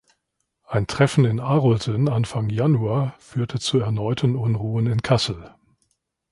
Ein 0.65 0.87
Treffen 0.87 1.25
in 1.25 1.39
Arolsen 1.39 2.09
Anfang 2.09 2.49
Januar 2.49 3.13
führte 3.19 3.59
zu 3.59 3.77
erneuten 3.77 4.35
Unruhen 4.35 4.87
in 4.87 5.03
Kassel. 5.03 5.53